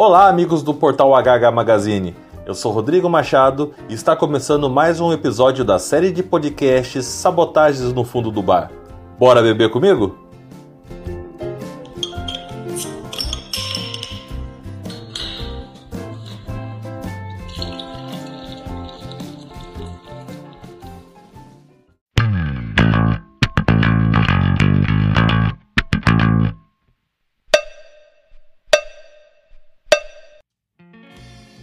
[0.00, 2.16] Olá, amigos do portal HH Magazine.
[2.46, 7.92] Eu sou Rodrigo Machado e está começando mais um episódio da série de podcasts Sabotagens
[7.92, 8.70] no Fundo do Bar.
[9.18, 10.16] Bora beber comigo?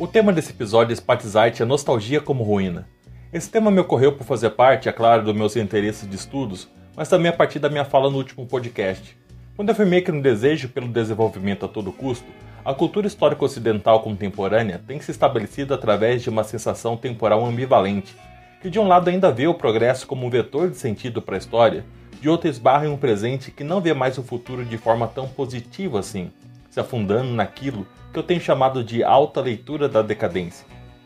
[0.07, 2.87] O tema desse episódio Spatizite é nostalgia como ruína.
[3.31, 7.09] Esse tema me ocorreu por fazer parte, é claro, dos meus interesses de estudos, mas
[7.09, 9.17] também a partir da minha fala no último podcast.
[9.57, 12.25] Quando afirmei que no desejo pelo desenvolvimento a todo custo,
[12.63, 18.15] a cultura histórica ocidental contemporânea tem se estabelecido através de uma sensação temporal ambivalente,
[18.61, 21.37] que de um lado ainda vê o progresso como um vetor de sentido para a
[21.37, 21.83] história,
[22.21, 25.27] de outro esbarra em um presente que não vê mais o futuro de forma tão
[25.27, 26.31] positiva assim,
[26.77, 30.63] se afundando naquilo que eu tenho chamado de alta leitura da decadência.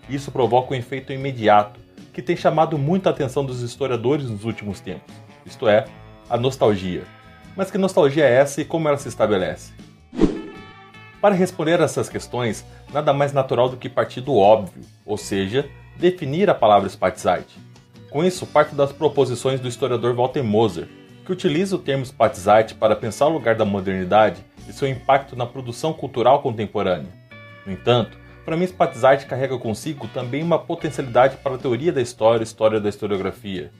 [0.09, 1.79] Isso provoca um efeito imediato,
[2.11, 5.13] que tem chamado muita atenção dos historiadores nos últimos tempos,
[5.45, 5.85] isto é,
[6.29, 7.03] a nostalgia.
[7.55, 9.71] Mas que nostalgia é essa e como ela se estabelece?
[11.21, 15.69] Para responder a essas questões, nada mais natural do que partir do óbvio, ou seja,
[15.95, 17.57] definir a palavra Spatizite.
[18.09, 20.89] Com isso, parto das proposições do historiador Walter Moser,
[21.25, 25.45] que utiliza o termo Spatizite para pensar o lugar da modernidade e seu impacto na
[25.45, 27.11] produção cultural contemporânea.
[27.65, 32.43] No entanto, para mim, Spatizite carrega consigo também uma potencialidade para a teoria da história
[32.43, 33.71] e história da historiografia,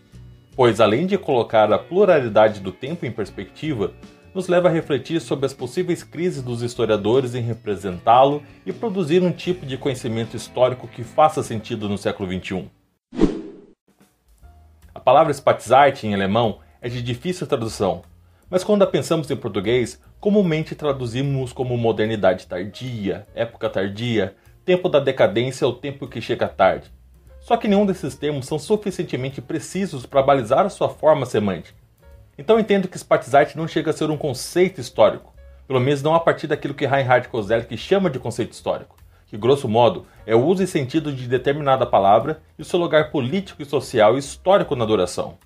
[0.55, 3.91] pois além de colocar a pluralidade do tempo em perspectiva,
[4.33, 9.31] nos leva a refletir sobre as possíveis crises dos historiadores em representá-lo e produzir um
[9.31, 12.69] tipo de conhecimento histórico que faça sentido no século XXI.
[14.93, 18.03] A palavra Spatizite em alemão é de difícil tradução,
[18.51, 24.35] mas quando pensamos em português, comumente traduzimos como modernidade tardia, época tardia,
[24.65, 26.91] tempo da decadência ou tempo que chega tarde.
[27.39, 31.79] Só que nenhum desses termos são suficientemente precisos para balizar a sua forma semântica.
[32.37, 35.33] Então entendo que Spatizite não chega a ser um conceito histórico,
[35.65, 38.97] pelo menos não a partir daquilo que Reinhard Koselleck chama de conceito histórico,
[39.27, 43.11] que grosso modo é o uso e sentido de determinada palavra e o seu lugar
[43.11, 45.37] político e social e histórico na duração.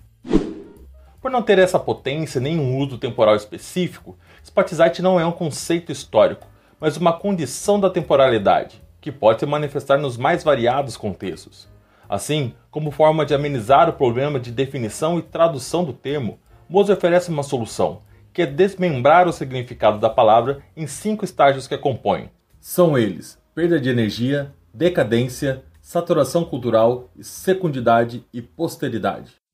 [1.26, 4.16] Por não ter essa potência nem um uso temporal específico,
[4.46, 6.46] Spatizite não é um conceito histórico,
[6.78, 11.66] mas uma condição da temporalidade, que pode se manifestar nos mais variados contextos.
[12.08, 16.38] Assim, como forma de amenizar o problema de definição e tradução do termo,
[16.68, 21.74] Moser oferece uma solução, que é desmembrar o significado da palavra em cinco estágios que
[21.74, 22.30] a compõem.
[22.60, 29.44] São eles: perda de energia, decadência, saturação cultural, secundidade e posteridade.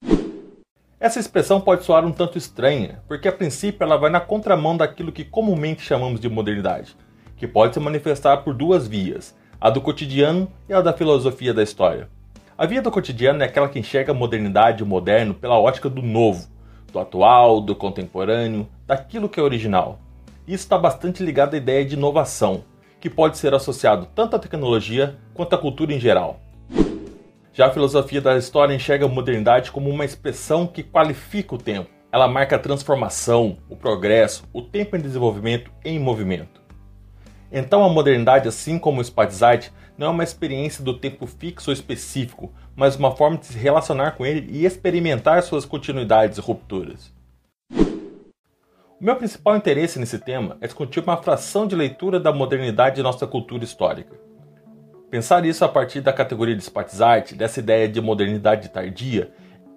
[1.03, 5.11] Essa expressão pode soar um tanto estranha, porque a princípio ela vai na contramão daquilo
[5.11, 6.97] que comumente chamamos de modernidade,
[7.37, 11.61] que pode se manifestar por duas vias, a do cotidiano e a da filosofia da
[11.61, 12.09] história.
[12.57, 15.91] A via do cotidiano é aquela que enxerga a modernidade e o moderno pela ótica
[15.91, 16.49] do novo,
[16.93, 19.99] do atual, do contemporâneo, daquilo que é original.
[20.47, 22.63] Isso está bastante ligado à ideia de inovação,
[23.01, 26.39] que pode ser associado tanto à tecnologia quanto à cultura em geral.
[27.55, 31.91] Já a filosofia da história enxerga a modernidade como uma expressão que qualifica o tempo.
[32.11, 36.63] Ela marca a transformação, o progresso, o tempo em desenvolvimento em movimento.
[37.53, 41.75] Então a modernidade, assim como o Spatizite, não é uma experiência do tempo fixo ou
[41.75, 47.13] específico, mas uma forma de se relacionar com ele e experimentar suas continuidades e rupturas.
[47.71, 53.03] O meu principal interesse nesse tema é discutir uma fração de leitura da modernidade de
[53.03, 54.32] nossa cultura histórica.
[55.13, 59.31] Pensar isso a partir da categoria de Spatizite, dessa ideia de modernidade tardia,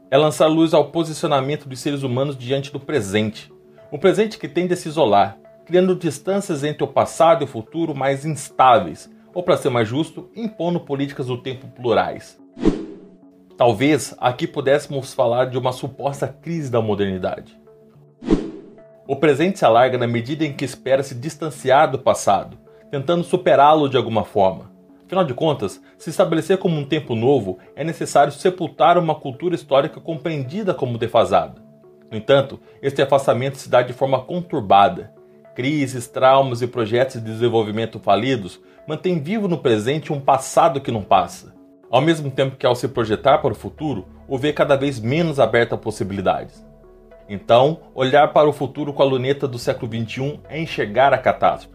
[0.10, 3.52] é lançar luz ao posicionamento dos seres humanos diante do presente.
[3.92, 7.94] Um presente que tende a se isolar, criando distâncias entre o passado e o futuro
[7.94, 12.40] mais instáveis, ou para ser mais justo, impondo políticas do tempo plurais.
[13.58, 17.60] Talvez aqui pudéssemos falar de uma suposta crise da modernidade.
[19.06, 22.58] O presente se alarga na medida em que espera se distanciar do passado,
[22.90, 24.74] tentando superá-lo de alguma forma.
[25.06, 30.02] Afinal de contas, se estabelecer como um tempo novo, é necessário sepultar uma cultura histórica
[30.02, 31.62] compreendida como defasada.
[32.10, 35.14] No entanto, este afastamento se dá de forma conturbada.
[35.54, 41.04] Crises, traumas e projetos de desenvolvimento falidos mantêm vivo no presente um passado que não
[41.04, 41.54] passa,
[41.90, 45.40] ao mesmo tempo que, ao se projetar para o futuro, o vê cada vez menos
[45.40, 46.66] aberto a possibilidades.
[47.30, 51.75] Então, olhar para o futuro com a luneta do século XXI é enxergar a catástrofe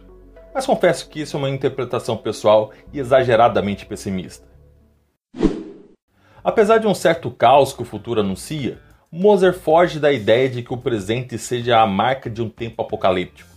[0.55, 4.49] mas confesso que isso é uma interpretação pessoal e exageradamente pessimista.
[6.43, 8.79] Apesar de um certo caos que o futuro anuncia,
[9.13, 13.51] Moser foge da ideia de que o presente seja a marca de um tempo apocalíptico.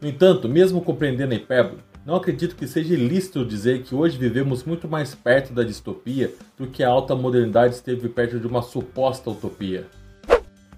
[0.00, 4.64] No entanto, mesmo compreendendo a hipérbole, não acredito que seja ilícito dizer que hoje vivemos
[4.64, 9.28] muito mais perto da distopia do que a alta modernidade esteve perto de uma suposta
[9.28, 9.86] utopia.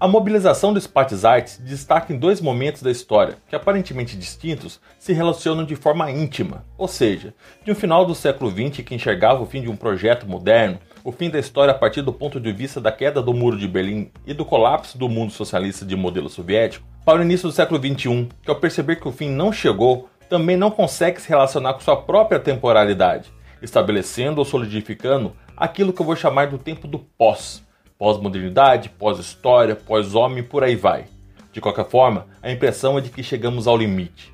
[0.03, 5.13] A mobilização do Spatizart se destaca em dois momentos da história, que aparentemente distintos, se
[5.13, 7.33] relacionam de forma íntima, ou seja,
[7.63, 11.11] de um final do século XX que enxergava o fim de um projeto moderno, o
[11.13, 14.11] fim da história a partir do ponto de vista da queda do Muro de Berlim
[14.27, 18.27] e do colapso do mundo socialista de modelo soviético, para o início do século XXI,
[18.41, 21.95] que ao perceber que o fim não chegou, também não consegue se relacionar com sua
[21.95, 27.62] própria temporalidade, estabelecendo ou solidificando aquilo que eu vou chamar do tempo do pós,
[28.03, 31.05] pós-modernidade, pós-história, pós-homem, por aí vai.
[31.53, 34.33] De qualquer forma, a impressão é de que chegamos ao limite.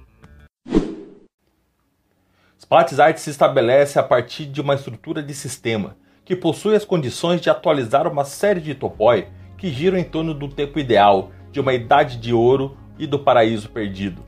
[2.60, 5.96] Spatz Art se estabelece a partir de uma estrutura de sistema
[6.26, 10.48] que possui as condições de atualizar uma série de topoi que giram em torno do
[10.48, 14.26] tempo ideal, de uma idade de ouro e do paraíso perdido.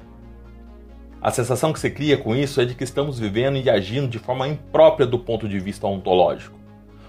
[1.20, 4.20] A sensação que se cria com isso é de que estamos vivendo e agindo de
[4.20, 6.61] forma imprópria do ponto de vista ontológico.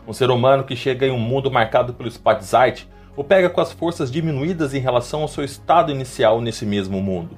[0.06, 3.72] Um ser humano que chega em um mundo marcado pelo Spatzheit o pega com as
[3.72, 7.36] forças diminuídas em relação ao seu estado inicial nesse mesmo mundo.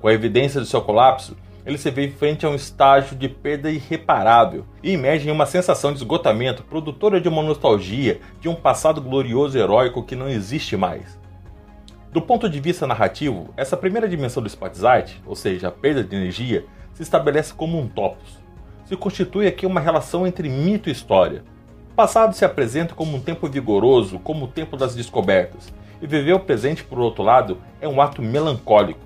[0.00, 3.70] Com a evidência de seu colapso, ele se vê frente a um estágio de perda
[3.70, 9.00] irreparável e emerge em uma sensação de esgotamento produtora de uma nostalgia de um passado
[9.00, 11.18] glorioso e heróico que não existe mais.
[12.12, 16.16] Do ponto de vista narrativo, essa primeira dimensão do Spatzheit, ou seja, a perda de
[16.16, 18.38] energia, se estabelece como um topos.
[18.84, 21.44] Se constitui aqui uma relação entre mito e história,
[22.00, 25.70] passado se apresenta como um tempo vigoroso, como o tempo das descobertas,
[26.00, 29.00] e viver o presente, por outro lado, é um ato melancólico.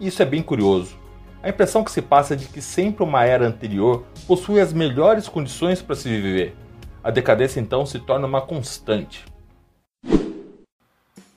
[0.00, 0.96] Isso é bem curioso.
[1.42, 5.28] A impressão que se passa é de que sempre uma era anterior possui as melhores
[5.28, 6.56] condições para se viver.
[7.04, 9.26] A decadência então se torna uma constante.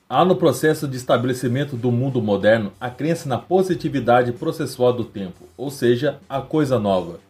[0.08, 5.44] Há no processo de estabelecimento do mundo moderno a crença na positividade processual do tempo,
[5.58, 7.20] ou seja, a coisa nova.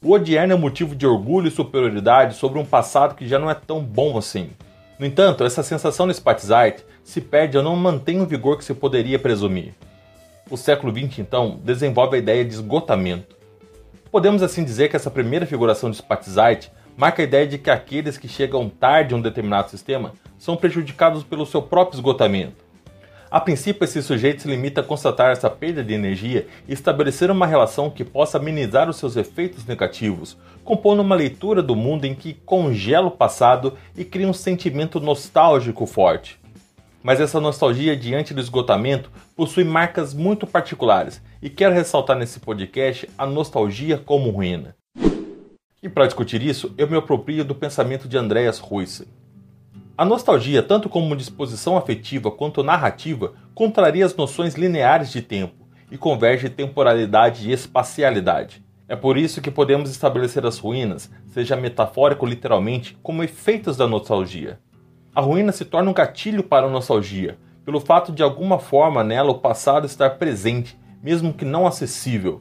[0.00, 3.54] O odierno é motivo de orgulho e superioridade sobre um passado que já não é
[3.54, 4.50] tão bom assim.
[4.96, 8.72] No entanto, essa sensação no Spatzheit se perde ou não mantém o vigor que se
[8.72, 9.74] poderia presumir.
[10.48, 13.36] O século XX, então, desenvolve a ideia de esgotamento.
[14.08, 18.16] Podemos assim dizer que essa primeira figuração de Spatzheit marca a ideia de que aqueles
[18.16, 22.67] que chegam tarde a um determinado sistema são prejudicados pelo seu próprio esgotamento.
[23.30, 27.46] A princípio, esse sujeito se limita a constatar essa perda de energia e estabelecer uma
[27.46, 32.32] relação que possa amenizar os seus efeitos negativos, compondo uma leitura do mundo em que
[32.32, 36.40] congela o passado e cria um sentimento nostálgico forte.
[37.02, 43.08] Mas essa nostalgia diante do esgotamento possui marcas muito particulares e quero ressaltar nesse podcast
[43.16, 44.74] a nostalgia como ruína.
[45.82, 49.06] E para discutir isso, eu me aproprio do pensamento de Andreas Huyssen.
[49.98, 55.98] A nostalgia, tanto como disposição afetiva quanto narrativa, contraria as noções lineares de tempo e
[55.98, 58.64] converge temporalidade e espacialidade.
[58.86, 63.88] É por isso que podemos estabelecer as ruínas, seja metafórico ou literalmente, como efeitos da
[63.88, 64.60] nostalgia.
[65.12, 69.32] A ruína se torna um gatilho para a nostalgia, pelo fato de alguma forma nela
[69.32, 72.40] o passado estar presente, mesmo que não acessível.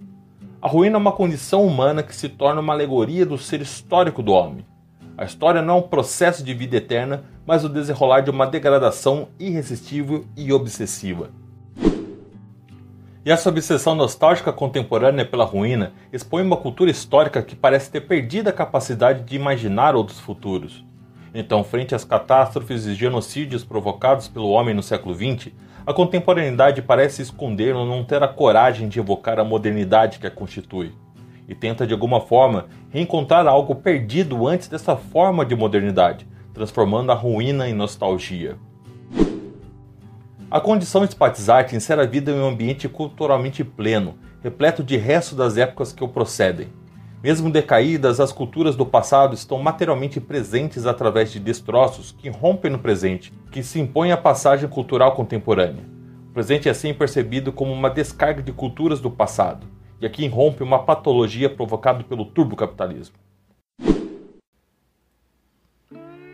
[0.61, 4.31] A ruína é uma condição humana que se torna uma alegoria do ser histórico do
[4.31, 4.63] homem.
[5.17, 9.29] A história não é um processo de vida eterna, mas o desenrolar de uma degradação
[9.39, 11.31] irresistível e obsessiva.
[13.25, 18.49] E essa obsessão nostálgica contemporânea pela ruína expõe uma cultura histórica que parece ter perdido
[18.49, 20.85] a capacidade de imaginar outros futuros.
[21.33, 25.51] Então, frente às catástrofes e genocídios provocados pelo homem no século XX,
[25.83, 30.31] a contemporaneidade parece esconder ou não ter a coragem de evocar a modernidade que a
[30.31, 30.93] constitui
[31.47, 37.15] e tenta de alguma forma reencontrar algo perdido antes dessa forma de modernidade, transformando a
[37.15, 38.57] ruína em nostalgia.
[40.49, 45.57] A condição Spatzart insere a vida em um ambiente culturalmente pleno, repleto de restos das
[45.57, 46.67] épocas que o procedem.
[47.21, 52.79] Mesmo decaídas, as culturas do passado estão materialmente presentes através de destroços que rompem no
[52.79, 55.83] presente, que se impõem à passagem cultural contemporânea.
[56.29, 59.67] O presente é assim percebido como uma descarga de culturas do passado,
[59.99, 63.15] e aqui irrompe uma patologia provocada pelo turbocapitalismo.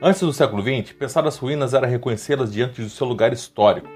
[0.01, 3.87] Antes do século XX, pensar as ruínas era reconhecê-las diante do seu lugar histórico.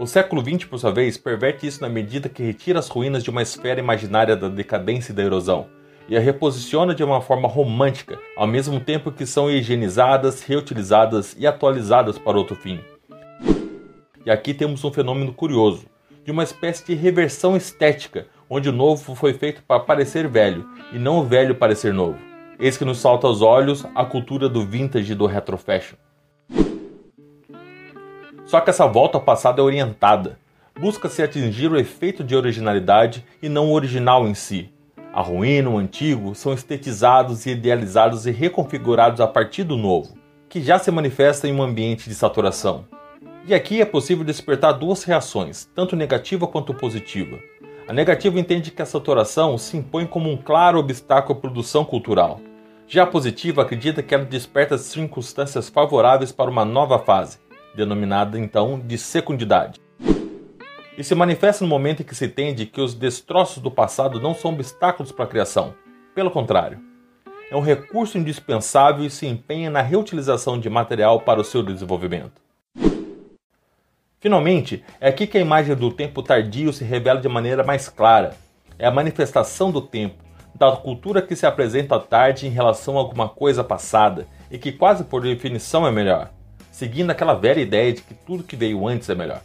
[0.00, 3.30] O século XX, por sua vez, perverte isso na medida que retira as ruínas de
[3.30, 5.68] uma esfera imaginária da decadência e da erosão
[6.08, 11.46] e a reposiciona de uma forma romântica, ao mesmo tempo que são higienizadas, reutilizadas e
[11.46, 12.80] atualizadas para outro fim.
[14.24, 15.86] E aqui temos um fenômeno curioso
[16.28, 20.98] de uma espécie de reversão estética, onde o novo foi feito para parecer velho e
[20.98, 22.18] não o velho parecer novo.
[22.60, 25.96] Eis que nos salta aos olhos a cultura do vintage e do retrofashion.
[28.44, 30.38] Só que essa volta ao passado é orientada.
[30.78, 34.70] busca-se atingir o efeito de originalidade e não o original em si.
[35.14, 40.60] A ruína, o antigo, são estetizados e idealizados e reconfigurados a partir do novo, que
[40.60, 42.84] já se manifesta em um ambiente de saturação.
[43.48, 47.38] E aqui é possível despertar duas reações, tanto negativa quanto positiva.
[47.88, 52.42] A negativa entende que a saturação se impõe como um claro obstáculo à produção cultural.
[52.86, 57.38] Já a positiva acredita que ela desperta circunstâncias favoráveis para uma nova fase,
[57.74, 59.80] denominada então de secundidade.
[60.98, 64.34] E se manifesta no momento em que se entende que os destroços do passado não
[64.34, 65.72] são obstáculos para a criação.
[66.14, 66.80] Pelo contrário,
[67.50, 72.46] é um recurso indispensável e se empenha na reutilização de material para o seu desenvolvimento.
[74.20, 78.34] Finalmente, é aqui que a imagem do tempo tardio se revela de maneira mais clara.
[78.76, 80.24] É a manifestação do tempo,
[80.56, 85.04] da cultura que se apresenta tarde em relação a alguma coisa passada e que quase
[85.04, 86.30] por definição é melhor,
[86.72, 89.40] seguindo aquela velha ideia de que tudo que veio antes é melhor.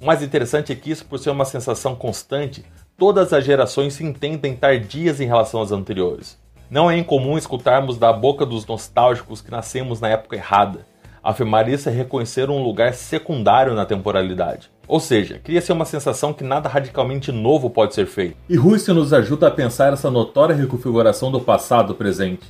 [0.00, 2.64] O mais interessante é que isso, por ser uma sensação constante,
[2.96, 6.38] todas as gerações se entendem tardias em relação às anteriores.
[6.70, 10.86] Não é incomum escutarmos da boca dos nostálgicos que nascemos na época errada,
[11.24, 14.70] Afirmar isso é reconhecer um lugar secundário na temporalidade.
[14.86, 18.36] Ou seja, cria-se uma sensação que nada radicalmente novo pode ser feito.
[18.46, 22.44] E Russo nos ajuda a pensar essa notória reconfiguração do passado presente.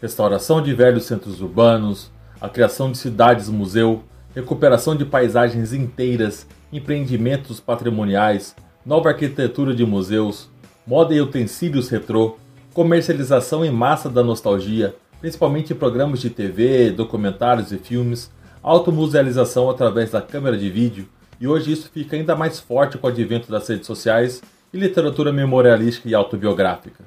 [0.00, 2.10] Restauração de velhos centros urbanos,
[2.40, 4.02] a criação de cidades-museu,
[4.34, 10.48] recuperação de paisagens inteiras, empreendimentos patrimoniais, nova arquitetura de museus,
[10.86, 12.38] moda e utensílios retrô,
[12.72, 18.30] comercialização em massa da nostalgia, principalmente em programas de TV, documentários e filmes,
[18.62, 21.08] automusealização através da câmera de vídeo,
[21.40, 25.32] e hoje isso fica ainda mais forte com o advento das redes sociais e literatura
[25.32, 27.04] memorialística e autobiográfica.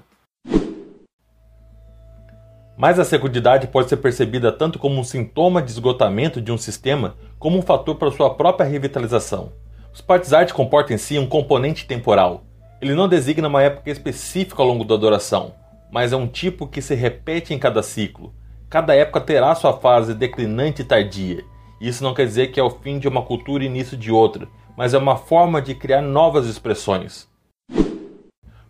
[2.77, 7.15] Mas a secundidade pode ser percebida tanto como um sintoma de esgotamento de um sistema,
[7.38, 9.53] como um fator para sua própria revitalização.
[9.94, 12.44] Os partes art comportam em si um componente temporal.
[12.82, 15.53] Ele não designa uma época específica ao longo da duração,
[15.92, 18.34] mas é um tipo que se repete em cada ciclo.
[18.70, 21.44] Cada época terá sua fase declinante e tardia.
[21.80, 24.48] Isso não quer dizer que é o fim de uma cultura e início de outra,
[24.78, 27.30] mas é uma forma de criar novas expressões.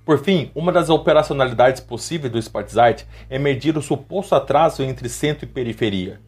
[0.04, 5.46] Por fim, uma das operacionalidades possíveis do Spartizite é medir o suposto atraso entre centro
[5.46, 6.20] e periferia.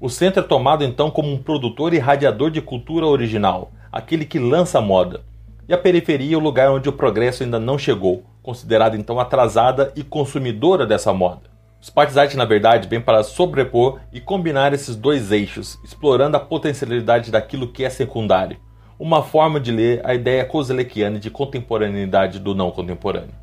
[0.00, 4.38] O centro é tomado então como um produtor e radiador de cultura original, aquele que
[4.38, 5.24] lança a moda,
[5.68, 9.92] e a periferia é o lugar onde o progresso ainda não chegou, considerada então atrasada
[9.94, 11.42] e consumidora dessa moda.
[11.80, 17.30] Os Art, na verdade, vêm para sobrepor e combinar esses dois eixos, explorando a potencialidade
[17.30, 18.58] daquilo que é secundário,
[18.98, 23.34] uma forma de ler a ideia kozelekiana de contemporaneidade do não contemporâneo.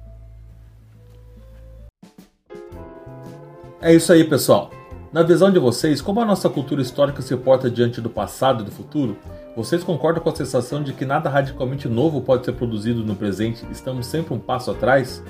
[3.81, 4.74] É isso aí, pessoal.
[5.15, 8.65] Na visão de vocês, como a nossa cultura histórica se porta diante do passado e
[8.65, 9.15] do futuro?
[9.55, 13.65] Vocês concordam com a sensação de que nada radicalmente novo pode ser produzido no presente
[13.71, 15.23] estamos sempre um passo atrás?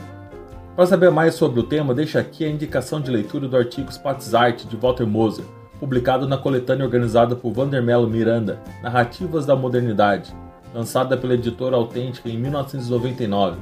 [0.76, 3.92] Para saber mais sobre o tema, deixa aqui a indicação de leitura do artigo
[4.34, 5.46] Art de Walter Moser,
[5.80, 10.36] publicado na coletânea organizada por Vandermelo Miranda, Narrativas da Modernidade,
[10.74, 13.58] lançada pela editora Autêntica em 1999.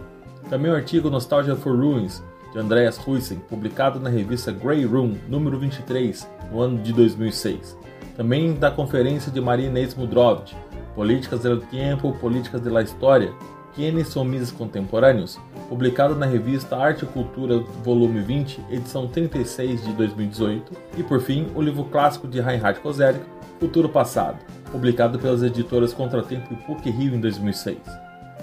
[0.49, 2.23] Também o artigo Nostalgia for Ruins,
[2.53, 7.77] de Andreas Huysen, publicado na revista Grey Room, número 23, no ano de 2006.
[8.15, 10.55] Também da conferência de Maria Inês Mudrovich,
[10.95, 13.33] Políticas del Tiempo, Políticas de la História,
[13.73, 19.93] Quienes são Mises Contemporâneos, publicado na revista Arte e Cultura, volume 20, edição 36 de
[19.93, 23.25] 2018, e por fim, o livro clássico de Reinhard Kozelek,
[23.59, 24.37] Futuro Passado,
[24.71, 27.79] publicado pelas editoras Contratempo e PUC Rio em 2006.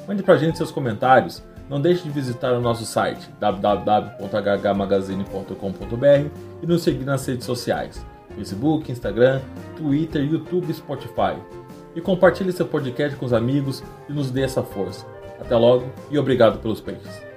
[0.09, 6.29] Mande pra gente seus comentários, não deixe de visitar o nosso site www.hhmagazine.com.br
[6.61, 8.05] e nos seguir nas redes sociais.
[8.35, 9.41] Facebook, Instagram,
[9.77, 11.37] Twitter, YouTube e Spotify.
[11.95, 15.07] E compartilhe seu podcast com os amigos e nos dê essa força.
[15.41, 17.30] Até logo e obrigado pelos peixes.